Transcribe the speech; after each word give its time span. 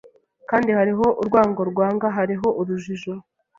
Kandi 0.49 0.69
hariho 0.77 1.05
Urwango 1.21 1.61
Rwanga 1.71 2.07
Hariho 2.17 2.47
Urujijo 2.59 3.13